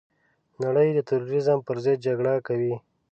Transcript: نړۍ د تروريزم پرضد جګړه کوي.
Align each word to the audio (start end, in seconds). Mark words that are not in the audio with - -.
نړۍ 0.63 0.89
د 0.93 0.99
تروريزم 1.09 1.59
پرضد 1.67 1.97
جګړه 2.07 2.33
کوي. 2.47 2.75